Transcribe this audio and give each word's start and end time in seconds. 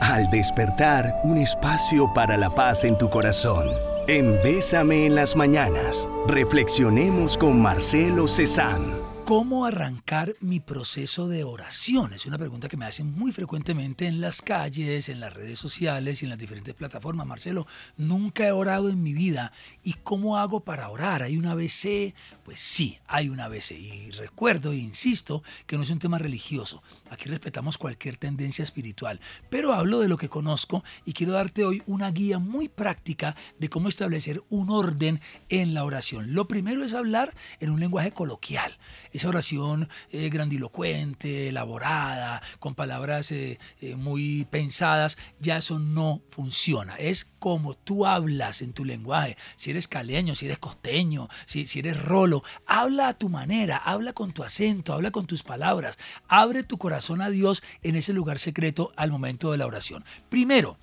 al 0.00 0.30
despertar, 0.30 1.20
un 1.24 1.38
espacio 1.38 2.12
para 2.12 2.36
la 2.36 2.50
paz 2.50 2.84
en 2.84 2.96
tu 2.98 3.08
corazón. 3.08 3.68
En 4.06 4.34
Bésame 4.42 5.06
en 5.06 5.14
las 5.14 5.34
mañanas, 5.34 6.08
reflexionemos 6.28 7.38
con 7.38 7.60
Marcelo 7.60 8.28
Cezanne. 8.28 9.13
¿Cómo 9.24 9.64
arrancar 9.64 10.34
mi 10.40 10.60
proceso 10.60 11.28
de 11.28 11.44
oración? 11.44 12.12
Es 12.12 12.26
una 12.26 12.36
pregunta 12.36 12.68
que 12.68 12.76
me 12.76 12.84
hacen 12.84 13.10
muy 13.10 13.32
frecuentemente 13.32 14.06
en 14.06 14.20
las 14.20 14.42
calles, 14.42 15.08
en 15.08 15.18
las 15.18 15.32
redes 15.32 15.58
sociales 15.58 16.20
y 16.20 16.26
en 16.26 16.28
las 16.28 16.38
diferentes 16.38 16.74
plataformas. 16.74 17.26
Marcelo, 17.26 17.66
nunca 17.96 18.46
he 18.46 18.52
orado 18.52 18.90
en 18.90 19.02
mi 19.02 19.14
vida. 19.14 19.52
¿Y 19.82 19.94
cómo 19.94 20.36
hago 20.36 20.60
para 20.60 20.90
orar? 20.90 21.22
¿Hay 21.22 21.38
una 21.38 21.52
ABC? 21.52 22.12
Pues 22.44 22.60
sí, 22.60 22.98
hay 23.06 23.30
una 23.30 23.46
ABC. 23.46 23.70
Y 23.70 24.10
recuerdo 24.10 24.72
e 24.72 24.76
insisto 24.76 25.42
que 25.66 25.78
no 25.78 25.84
es 25.84 25.90
un 25.90 26.00
tema 26.00 26.18
religioso. 26.18 26.82
Aquí 27.08 27.30
respetamos 27.30 27.78
cualquier 27.78 28.18
tendencia 28.18 28.62
espiritual. 28.62 29.20
Pero 29.48 29.72
hablo 29.72 30.00
de 30.00 30.08
lo 30.08 30.18
que 30.18 30.28
conozco 30.28 30.84
y 31.06 31.14
quiero 31.14 31.32
darte 31.32 31.64
hoy 31.64 31.82
una 31.86 32.10
guía 32.10 32.38
muy 32.38 32.68
práctica 32.68 33.36
de 33.58 33.70
cómo 33.70 33.88
establecer 33.88 34.42
un 34.50 34.68
orden 34.68 35.22
en 35.48 35.72
la 35.72 35.84
oración. 35.84 36.34
Lo 36.34 36.46
primero 36.46 36.84
es 36.84 36.92
hablar 36.92 37.34
en 37.60 37.70
un 37.70 37.80
lenguaje 37.80 38.12
coloquial 38.12 38.76
esa 39.14 39.28
oración 39.28 39.88
eh, 40.10 40.28
grandilocuente, 40.28 41.48
elaborada, 41.48 42.42
con 42.58 42.74
palabras 42.74 43.30
eh, 43.30 43.60
eh, 43.80 43.94
muy 43.94 44.44
pensadas, 44.50 45.16
ya 45.38 45.56
eso 45.56 45.78
no 45.78 46.20
funciona. 46.30 46.96
Es 46.96 47.24
como 47.38 47.74
tú 47.74 48.06
hablas 48.06 48.60
en 48.60 48.72
tu 48.72 48.84
lenguaje. 48.84 49.36
Si 49.54 49.70
eres 49.70 49.86
caleño, 49.86 50.34
si 50.34 50.46
eres 50.46 50.58
costeño, 50.58 51.28
si, 51.46 51.66
si 51.66 51.78
eres 51.78 52.02
rolo, 52.02 52.42
habla 52.66 53.06
a 53.08 53.14
tu 53.14 53.28
manera, 53.28 53.76
habla 53.76 54.12
con 54.12 54.32
tu 54.32 54.42
acento, 54.42 54.92
habla 54.92 55.12
con 55.12 55.26
tus 55.26 55.44
palabras. 55.44 55.96
Abre 56.26 56.64
tu 56.64 56.76
corazón 56.76 57.22
a 57.22 57.30
Dios 57.30 57.62
en 57.82 57.94
ese 57.94 58.12
lugar 58.12 58.40
secreto 58.40 58.92
al 58.96 59.12
momento 59.12 59.52
de 59.52 59.58
la 59.58 59.66
oración. 59.66 60.04
Primero, 60.28 60.76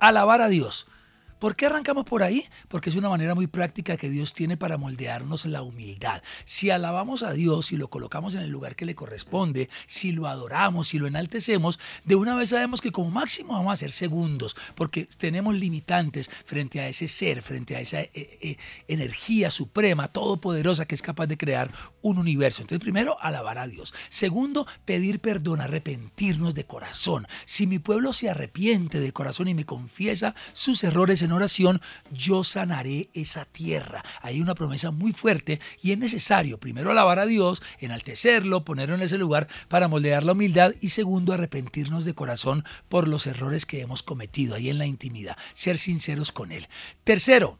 alabar 0.00 0.40
a 0.40 0.48
Dios. 0.48 0.88
¿Por 1.38 1.54
qué 1.54 1.66
arrancamos 1.66 2.04
por 2.04 2.22
ahí? 2.22 2.46
Porque 2.68 2.90
es 2.90 2.96
una 2.96 3.10
manera 3.10 3.34
muy 3.34 3.46
práctica 3.46 3.96
que 3.96 4.08
Dios 4.08 4.32
tiene 4.32 4.56
para 4.56 4.78
moldearnos 4.78 5.44
la 5.46 5.62
humildad. 5.62 6.22
Si 6.44 6.70
alabamos 6.70 7.22
a 7.22 7.32
Dios, 7.32 7.66
si 7.66 7.76
lo 7.76 7.88
colocamos 7.88 8.34
en 8.34 8.40
el 8.40 8.50
lugar 8.50 8.74
que 8.74 8.86
le 8.86 8.94
corresponde, 8.94 9.68
si 9.86 10.12
lo 10.12 10.26
adoramos, 10.26 10.88
si 10.88 10.98
lo 10.98 11.06
enaltecemos, 11.06 11.78
de 12.04 12.14
una 12.14 12.34
vez 12.36 12.50
sabemos 12.50 12.80
que 12.80 12.92
como 12.92 13.10
máximo 13.10 13.52
vamos 13.52 13.74
a 13.74 13.76
ser 13.76 13.92
segundos, 13.92 14.56
porque 14.74 15.06
tenemos 15.06 15.54
limitantes 15.54 16.30
frente 16.46 16.80
a 16.80 16.88
ese 16.88 17.08
ser, 17.08 17.42
frente 17.42 17.76
a 17.76 17.80
esa 17.80 18.00
eh, 18.00 18.10
eh, 18.14 18.56
energía 18.88 19.50
suprema, 19.50 20.08
todopoderosa 20.08 20.86
que 20.86 20.94
es 20.94 21.02
capaz 21.02 21.26
de 21.26 21.36
crear 21.36 21.70
un 22.00 22.18
universo. 22.18 22.62
Entonces, 22.62 22.82
primero, 22.82 23.18
alabar 23.20 23.58
a 23.58 23.66
Dios. 23.66 23.92
Segundo, 24.08 24.66
pedir 24.84 25.20
perdón, 25.20 25.60
arrepentirnos 25.60 26.54
de 26.54 26.64
corazón. 26.64 27.26
Si 27.44 27.66
mi 27.66 27.78
pueblo 27.78 28.12
se 28.12 28.30
arrepiente 28.30 29.00
de 29.00 29.12
corazón 29.12 29.48
y 29.48 29.54
me 29.54 29.66
confiesa 29.66 30.34
sus 30.52 30.82
errores, 30.84 31.25
en 31.26 31.32
oración, 31.32 31.80
yo 32.10 32.42
sanaré 32.42 33.10
esa 33.12 33.44
tierra. 33.44 34.02
Hay 34.22 34.40
una 34.40 34.54
promesa 34.54 34.90
muy 34.90 35.12
fuerte 35.12 35.60
y 35.82 35.92
es 35.92 35.98
necesario 35.98 36.58
primero 36.58 36.90
alabar 36.90 37.18
a 37.18 37.26
Dios, 37.26 37.62
enaltecerlo, 37.78 38.64
ponerlo 38.64 38.94
en 38.94 39.02
ese 39.02 39.18
lugar 39.18 39.48
para 39.68 39.88
moldear 39.88 40.24
la 40.24 40.32
humildad 40.32 40.72
y 40.80 40.88
segundo 40.88 41.32
arrepentirnos 41.32 42.04
de 42.04 42.14
corazón 42.14 42.64
por 42.88 43.06
los 43.06 43.26
errores 43.26 43.66
que 43.66 43.80
hemos 43.80 44.02
cometido 44.02 44.54
ahí 44.54 44.70
en 44.70 44.78
la 44.78 44.86
intimidad, 44.86 45.36
ser 45.54 45.78
sinceros 45.78 46.32
con 46.32 46.52
Él. 46.52 46.68
Tercero, 47.04 47.58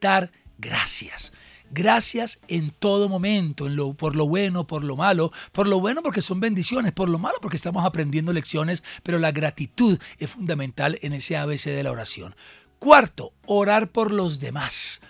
dar 0.00 0.30
gracias. 0.58 1.32
Gracias 1.70 2.40
en 2.48 2.70
todo 2.70 3.10
momento, 3.10 3.66
por 3.96 4.16
lo 4.16 4.26
bueno, 4.26 4.66
por 4.66 4.84
lo 4.84 4.96
malo. 4.96 5.32
Por 5.52 5.66
lo 5.66 5.80
bueno 5.80 6.02
porque 6.02 6.22
son 6.22 6.40
bendiciones, 6.40 6.92
por 6.92 7.08
lo 7.08 7.18
malo 7.18 7.36
porque 7.42 7.56
estamos 7.56 7.84
aprendiendo 7.84 8.32
lecciones, 8.32 8.82
pero 9.02 9.18
la 9.18 9.32
gratitud 9.32 9.98
es 10.18 10.30
fundamental 10.30 10.98
en 11.02 11.12
ese 11.12 11.36
ABC 11.36 11.64
de 11.66 11.82
la 11.82 11.92
oración. 11.92 12.34
Cuarto, 12.78 13.32
orar 13.46 13.90
por 13.90 14.12
los 14.12 14.38
demás. 14.38 15.00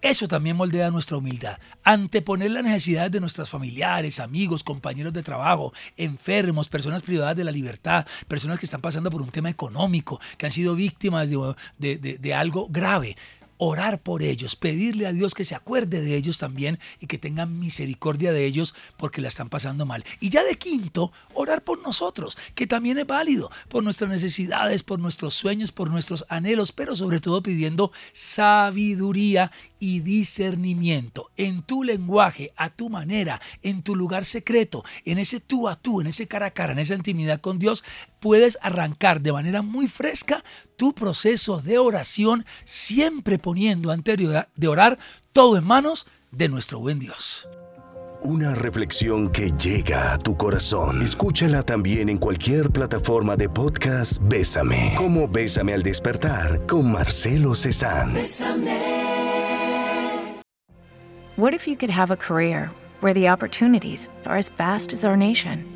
Eso 0.00 0.28
también 0.28 0.56
moldea 0.56 0.90
nuestra 0.90 1.16
humildad. 1.16 1.58
Anteponer 1.82 2.50
las 2.50 2.64
necesidades 2.64 3.10
de 3.10 3.20
nuestros 3.20 3.50
familiares, 3.50 4.18
amigos, 4.18 4.64
compañeros 4.64 5.12
de 5.12 5.22
trabajo, 5.22 5.72
enfermos, 5.96 6.68
personas 6.68 7.02
privadas 7.02 7.36
de 7.36 7.44
la 7.44 7.50
libertad, 7.50 8.06
personas 8.28 8.58
que 8.58 8.66
están 8.66 8.80
pasando 8.80 9.10
por 9.10 9.20
un 9.20 9.30
tema 9.30 9.50
económico, 9.50 10.20
que 10.38 10.46
han 10.46 10.52
sido 10.52 10.74
víctimas 10.74 11.28
de, 11.28 11.98
de 11.98 12.34
algo 12.34 12.68
grave 12.70 13.16
orar 13.58 14.00
por 14.00 14.22
ellos, 14.22 14.56
pedirle 14.56 15.06
a 15.06 15.12
Dios 15.12 15.34
que 15.34 15.44
se 15.44 15.54
acuerde 15.54 16.02
de 16.02 16.16
ellos 16.16 16.38
también 16.38 16.78
y 17.00 17.06
que 17.06 17.18
tenga 17.18 17.46
misericordia 17.46 18.32
de 18.32 18.44
ellos 18.44 18.74
porque 18.96 19.20
la 19.20 19.28
están 19.28 19.48
pasando 19.48 19.86
mal. 19.86 20.04
Y 20.20 20.30
ya 20.30 20.42
de 20.44 20.56
quinto, 20.56 21.12
orar 21.34 21.64
por 21.64 21.82
nosotros, 21.82 22.36
que 22.54 22.66
también 22.66 22.98
es 22.98 23.06
válido, 23.06 23.50
por 23.68 23.82
nuestras 23.82 24.10
necesidades, 24.10 24.82
por 24.82 24.98
nuestros 24.98 25.34
sueños, 25.34 25.72
por 25.72 25.90
nuestros 25.90 26.24
anhelos, 26.28 26.72
pero 26.72 26.96
sobre 26.96 27.20
todo 27.20 27.42
pidiendo 27.42 27.92
sabiduría 28.12 29.52
y 29.78 30.00
discernimiento 30.00 31.30
en 31.36 31.62
tu 31.62 31.84
lenguaje, 31.84 32.52
a 32.56 32.70
tu 32.70 32.88
manera, 32.88 33.40
en 33.62 33.82
tu 33.82 33.94
lugar 33.94 34.24
secreto, 34.24 34.84
en 35.04 35.18
ese 35.18 35.40
tú 35.40 35.68
a 35.68 35.76
tú, 35.76 36.00
en 36.00 36.06
ese 36.08 36.26
cara 36.26 36.46
a 36.46 36.50
cara, 36.50 36.72
en 36.72 36.78
esa 36.78 36.94
intimidad 36.94 37.40
con 37.40 37.58
Dios, 37.58 37.84
puedes 38.26 38.58
arrancar 38.60 39.20
de 39.20 39.32
manera 39.32 39.62
muy 39.62 39.86
fresca 39.86 40.42
tu 40.76 40.92
proceso 40.92 41.62
de 41.62 41.78
oración, 41.78 42.44
siempre 42.64 43.38
poniendo 43.38 43.92
anterior 43.92 44.48
de 44.56 44.66
orar 44.66 44.98
todo 45.32 45.56
en 45.56 45.64
manos 45.64 46.08
de 46.32 46.48
nuestro 46.48 46.80
buen 46.80 46.98
Dios. 46.98 47.46
Una 48.22 48.52
reflexión 48.52 49.30
que 49.30 49.52
llega 49.52 50.12
a 50.12 50.18
tu 50.18 50.36
corazón. 50.36 51.02
Escúchala 51.02 51.62
también 51.62 52.08
en 52.08 52.18
cualquier 52.18 52.70
plataforma 52.70 53.36
de 53.36 53.48
podcast 53.48 54.18
Bésame. 54.20 54.94
Como 54.96 55.28
Bésame 55.28 55.72
al 55.72 55.84
despertar 55.84 56.66
con 56.66 56.90
Marcelo 56.90 57.54
Cezanne. 57.54 58.12
Bésame. 58.12 58.80
What 61.36 61.54
if 61.54 61.68
you 61.68 61.76
could 61.76 61.90
have 61.90 62.10
a 62.10 62.16
career 62.16 62.72
where 63.00 63.14
the 63.14 63.28
opportunities 63.28 64.08
are 64.24 64.36
as 64.36 64.48
vast 64.48 64.92
as 64.92 65.04
our 65.04 65.16
nation, 65.16 65.75